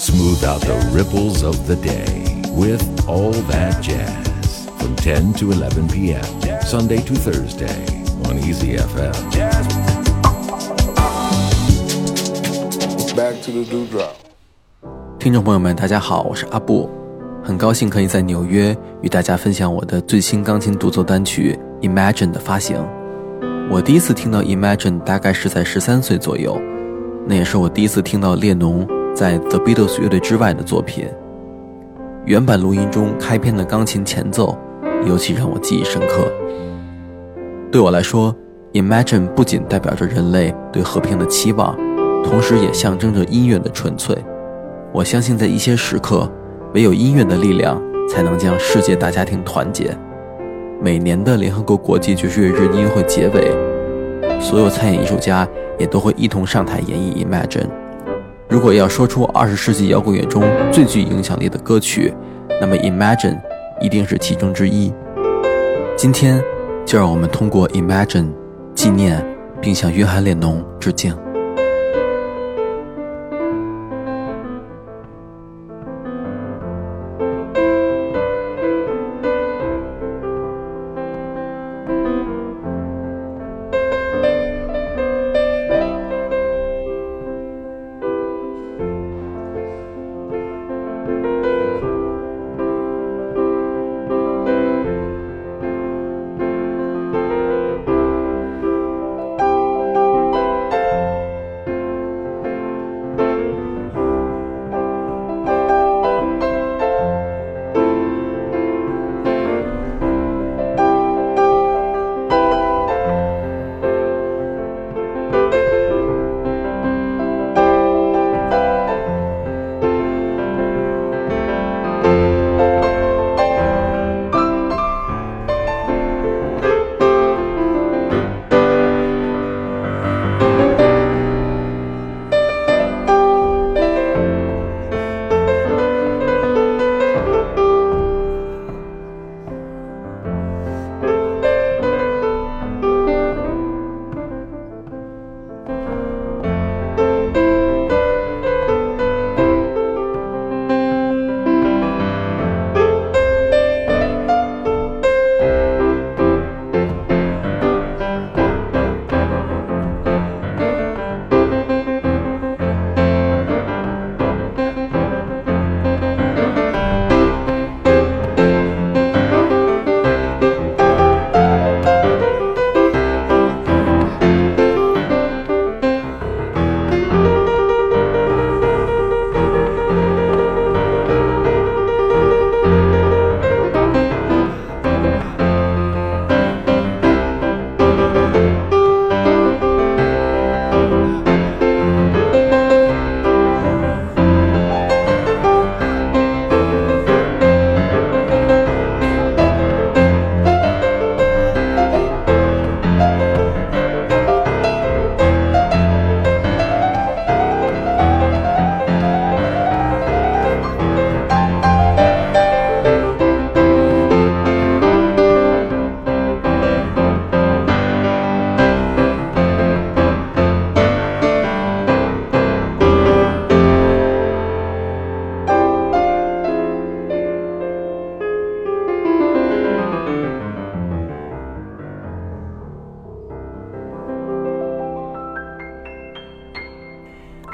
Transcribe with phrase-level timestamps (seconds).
[0.00, 5.88] Smooth out the ripples of the day with all that jazz from 10 to 11
[5.88, 6.24] p.m.
[6.62, 7.84] Sunday to Thursday
[8.24, 9.12] on Easy FM.
[13.14, 14.14] Back to the dewdrop.
[15.18, 16.88] 听众朋友们，大家好，我是阿布，
[17.44, 22.82] 很高兴可以在纽约与大家分享我的最新钢琴独奏单曲《Imagine》的发行。
[23.70, 26.58] 我第一次听到《Imagine》大概是在十三岁左右，
[27.26, 28.88] 那也是我第一次听到列侬
[29.20, 31.06] 在 The Beatles 乐队之外的作品。
[32.24, 34.56] 原版录音中开篇的钢琴前奏，
[35.06, 36.26] 尤其让我记忆深刻。
[37.70, 38.34] 对我来说，
[38.82, 41.76] 《Imagine》不仅代表着人类对和平的期望，
[42.24, 44.16] 同时也象征着音乐的纯粹。
[44.90, 46.26] 我相信，在一些时刻，
[46.72, 47.78] 唯有音乐的力量
[48.08, 49.94] 才能将世界大家庭团结。
[50.80, 53.50] 每年的联合国国际爵士乐日音乐会结尾，
[54.40, 55.46] 所有参演艺术家
[55.78, 57.66] 也都会一同上台演绎《Imagine》。
[58.50, 62.12] 如果要说出二十世纪摇滚乐中最具影响力的歌曲，
[62.60, 63.36] 那么《Imagine》
[63.80, 64.92] 一定是其中之一。
[65.96, 66.42] 今天，
[66.84, 68.24] 就让我们通过《Imagine》
[68.74, 69.24] 纪念
[69.60, 71.16] 并向约翰列侬致敬。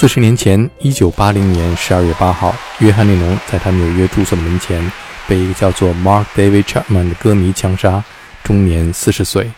[0.00, 4.80] 四十年前，一九八零年十二月八号，约翰列侬在他纽约住所的门前
[5.26, 8.04] 被一个叫做 Mark David Chapman 的歌迷枪杀，
[8.44, 9.50] 终年四十岁。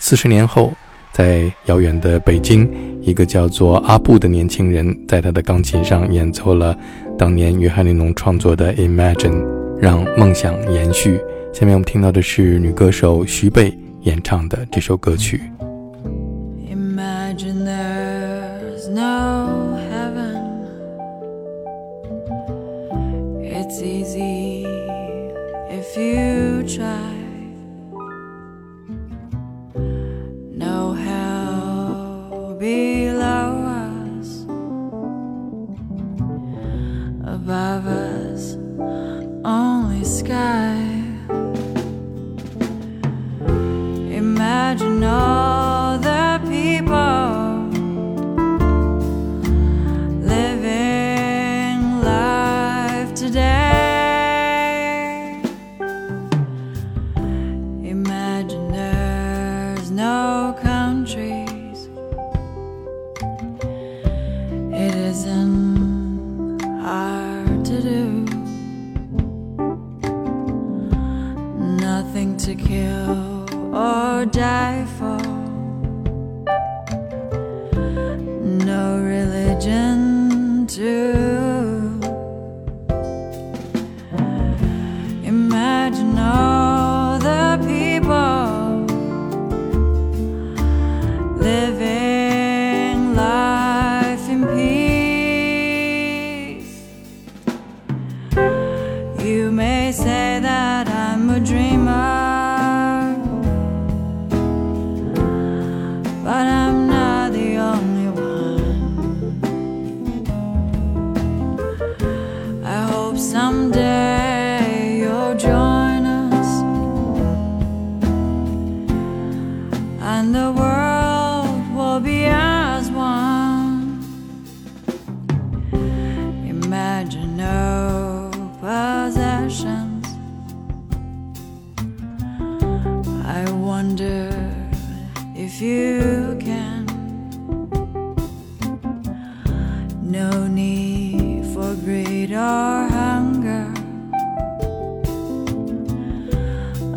[0.00, 0.72] 四十年后，
[1.12, 2.68] 在遥远的北京，
[3.02, 6.76] 一个叫做阿布的年轻人在他的钢琴上演奏了
[7.16, 9.42] 当年约翰列侬创作的《Imagine》，
[9.78, 11.20] 让梦想延续。
[11.52, 15.40] 下面我们听到的是女歌手徐贝演唱的这首歌曲。
[25.96, 27.14] If you try.
[30.50, 33.50] No hell below
[34.18, 34.42] us,
[37.24, 38.54] above us,
[39.44, 40.74] only sky.
[44.10, 45.43] Imagine all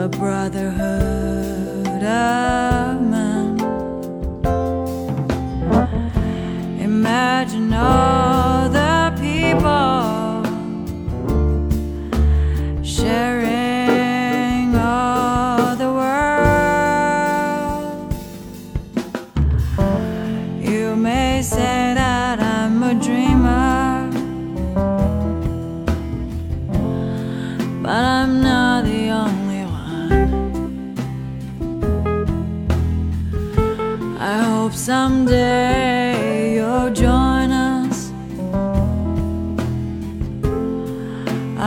[0.00, 1.09] a brotherhood.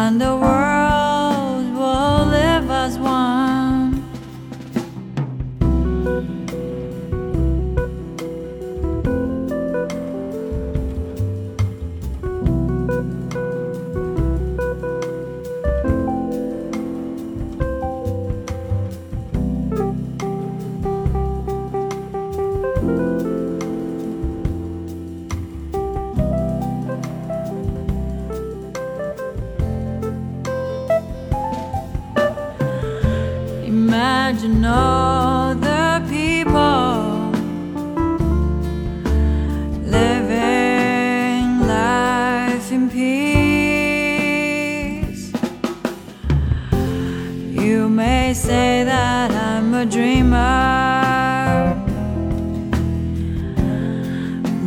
[0.03, 0.72] and the world
[48.33, 50.35] They say that I'm a dreamer,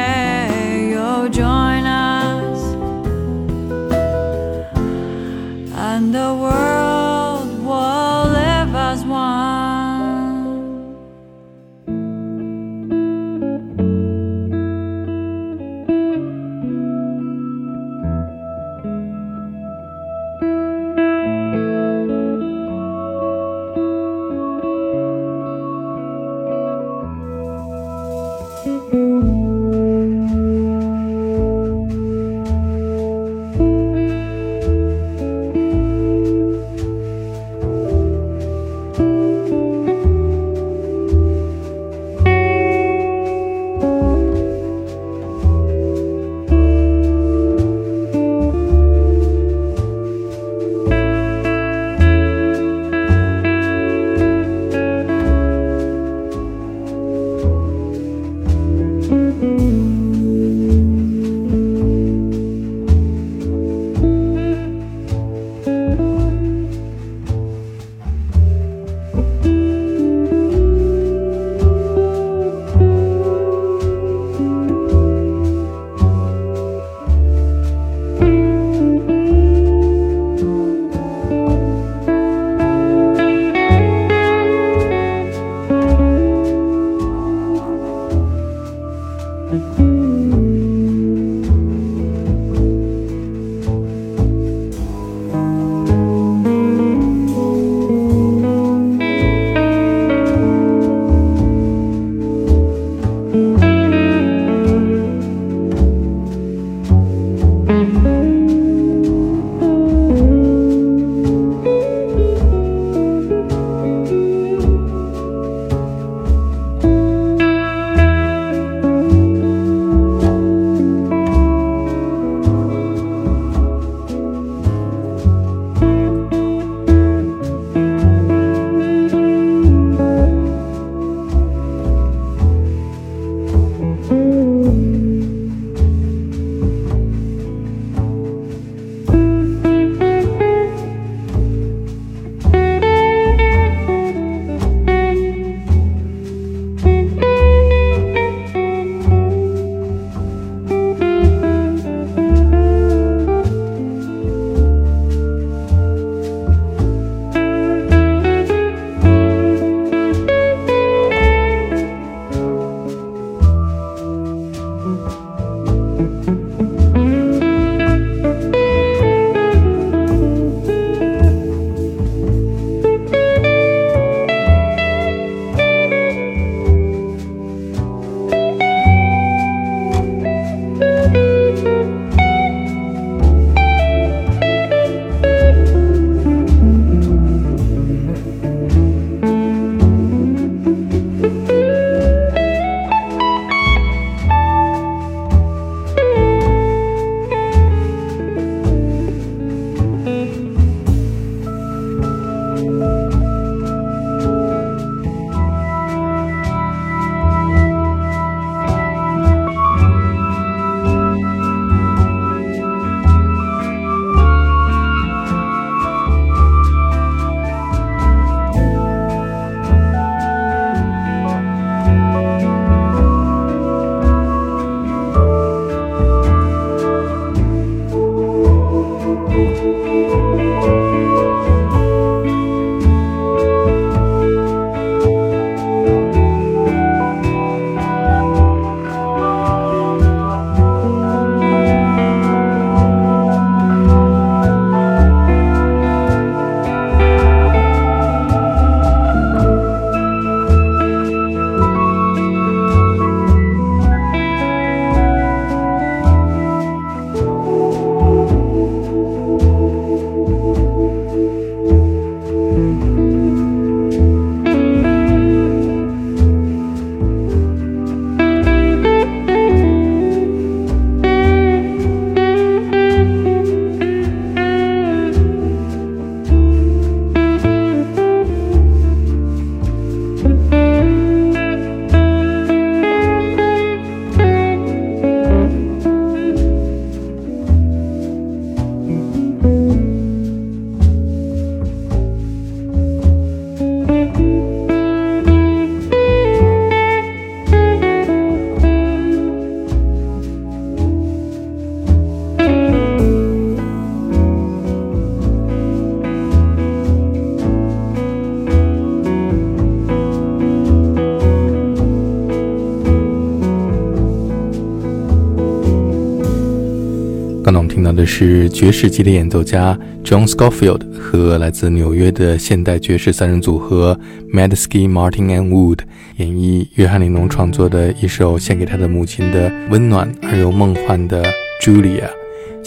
[317.97, 323.99] 的是爵士级的演奏家 John Scofield 和来自纽约的现代爵士三人组合
[324.31, 325.79] Madsky、Martin and Wood
[326.17, 331.25] 演绎约翰·里侬创作的一首献给他的母亲的温暖而又梦幻的
[331.61, 332.16] Julia。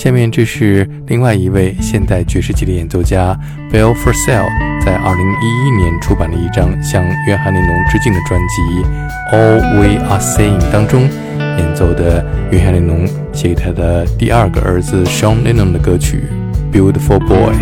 [0.01, 3.39] 下面这是另外一位现代爵士吉他演奏家
[3.71, 8.57] Bill f r s e l l 在二零一一年出版的一张向约翰·内侬致敬的专辑
[9.31, 11.07] All We Are Saying 当中。
[11.59, 16.25] 演奏的约翰内侬写给他的第二个儿子 Sean Lennon 的歌曲
[16.75, 17.53] 《Beautiful Boy》。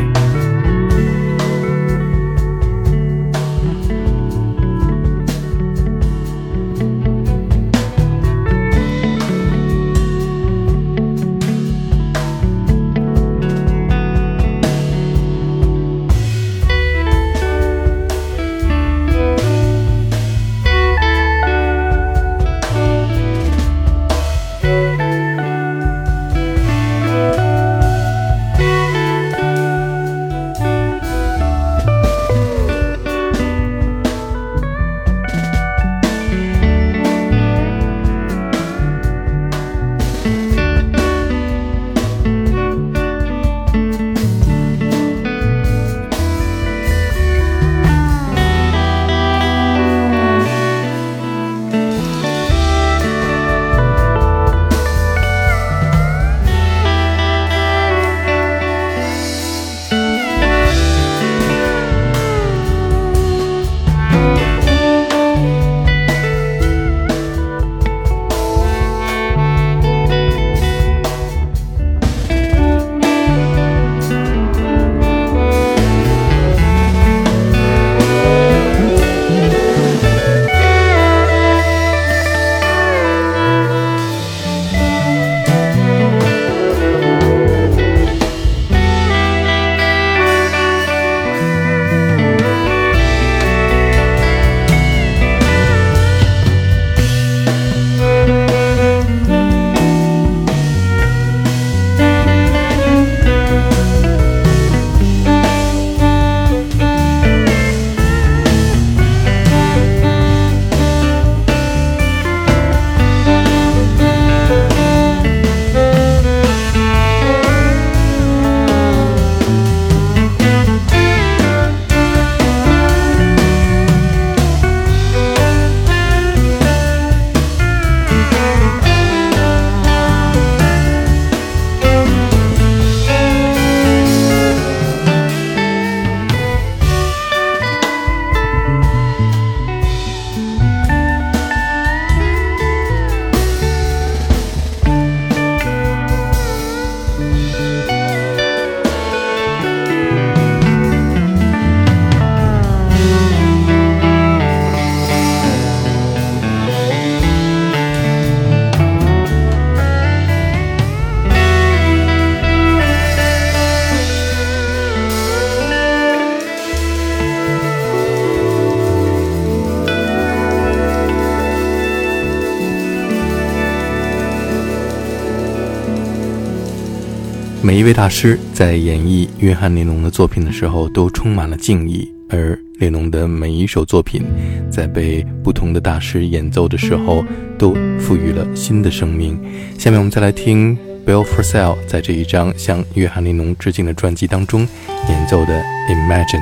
[177.69, 182.11] 每一位大师在演绎约翰列侬的作品的时候，都充满了敬意。
[182.31, 184.25] 而列侬的每一首作品，
[184.71, 187.23] 在被不同的大师演奏的时候，
[187.59, 189.39] 都赋予了新的生命。
[189.79, 194.67] 下面我们再来听 Bill f o r s e l l 在这一张向约翰列侬致敬的专辑当中
[195.11, 195.53] 演奏的
[195.91, 196.41] 《Imagine》。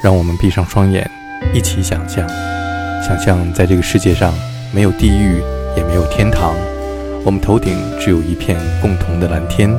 [0.00, 1.10] 让我们闭上双眼，
[1.52, 2.24] 一起想象，
[3.04, 4.32] 想象在这个世界上
[4.72, 5.40] 没有地狱，
[5.76, 6.54] 也没有天堂，
[7.24, 9.76] 我们头顶只有一片共同的蓝天。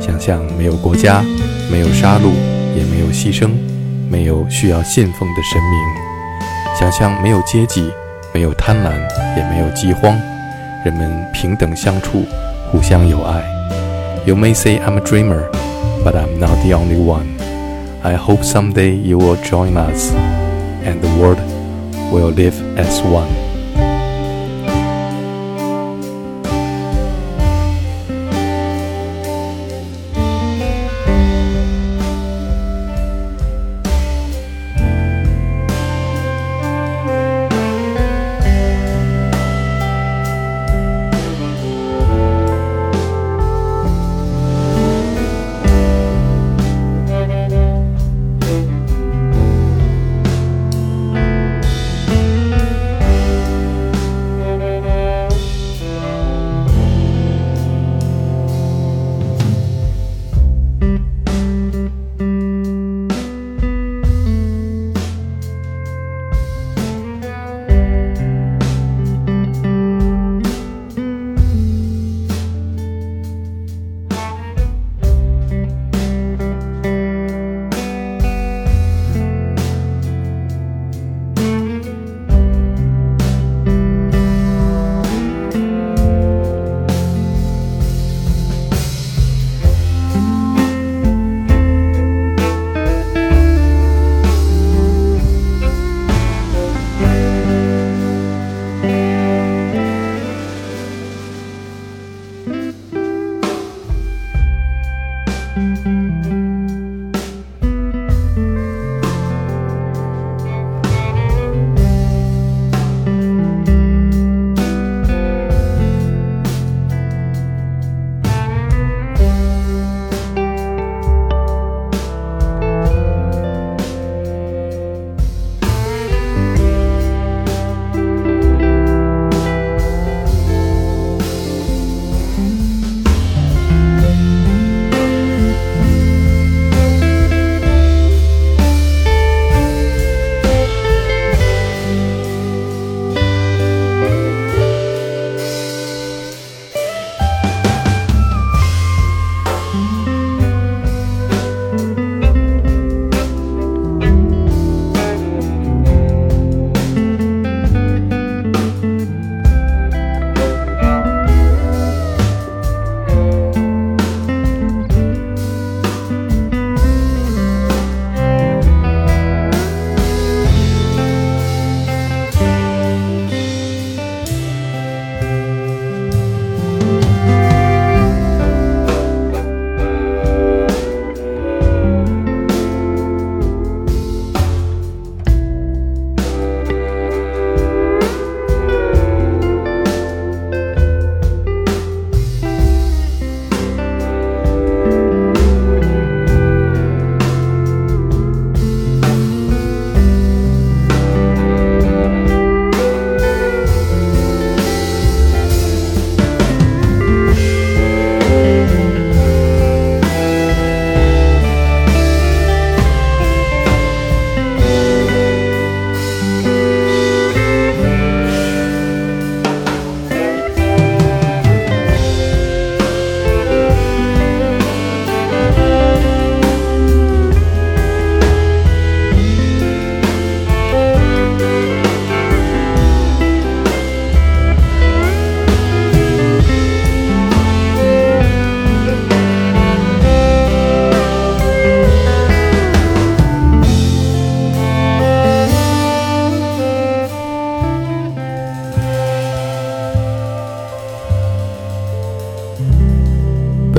[0.00, 1.22] 想象没有国家，
[1.70, 2.30] 没有杀戮，
[2.76, 3.50] 也没有牺牲，
[4.08, 6.78] 没有需要信奉的神明。
[6.78, 7.90] 想象没有阶级，
[8.32, 8.92] 没有贪婪，
[9.36, 10.16] 也没有饥荒，
[10.84, 12.24] 人们平等相处，
[12.70, 13.42] 互相友爱。
[14.24, 15.48] You may say I'm a dreamer,
[16.04, 17.26] but I'm not the only one.
[18.02, 20.12] I hope someday you will join us,
[20.84, 21.38] and the world
[22.12, 23.47] will live as one.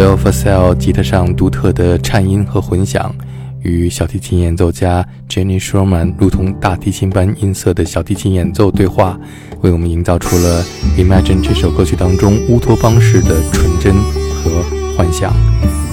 [0.09, 3.13] Phil f a s e l l 吉他上独特的颤音和混响，
[3.61, 9.19] 与小提琴演奏家 Jenny Sherman 如同大提琴般音色的小提琴演奏对话，
[9.61, 10.63] 为我们营造出了
[10.97, 14.63] 《Imagine》这首歌曲当中乌托邦式的纯真和
[14.97, 15.31] 幻想。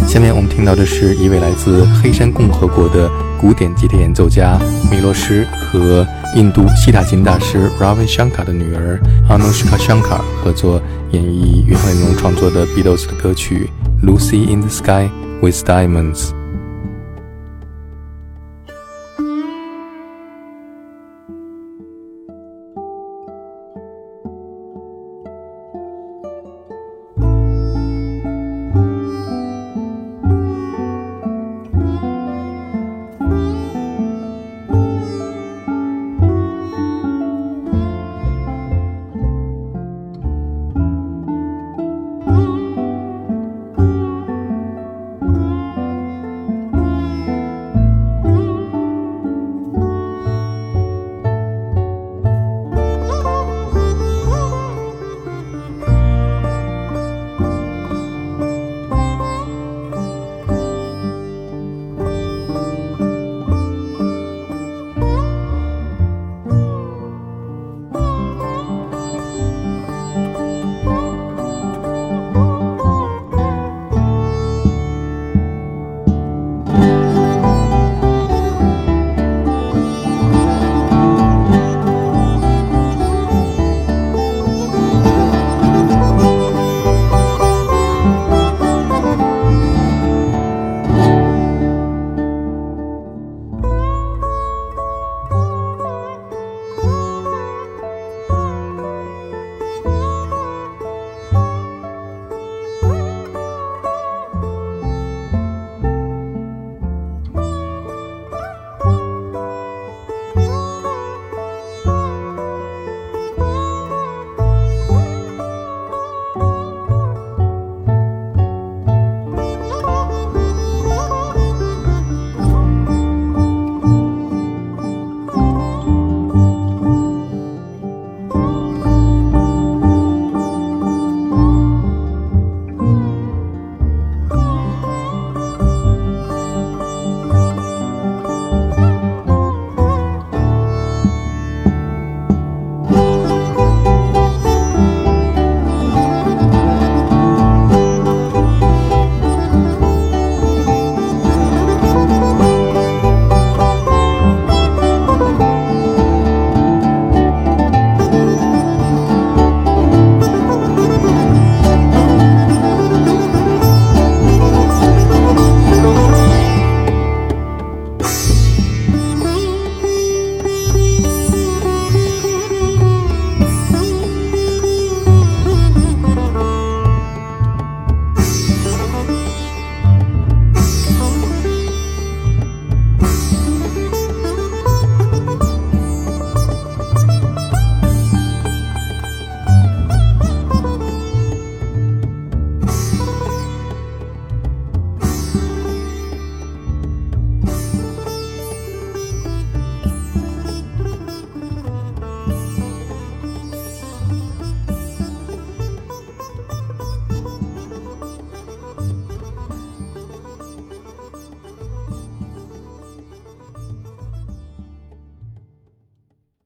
[0.09, 4.59] 下面我们听到的是一位来自黑山共和国的古典吉他演奏家
[4.91, 8.99] 米洛什和印度西塔琴大师 Ravi Shankar 的女儿
[9.29, 10.81] Anushka Shankar 合作
[11.13, 13.69] 演绎约翰·列侬创作的 Beatles 的歌曲
[14.07, 15.11] 《Lucy in the Sky
[15.43, 16.36] with Diamonds》。